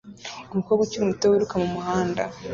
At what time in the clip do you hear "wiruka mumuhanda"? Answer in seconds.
1.31-2.23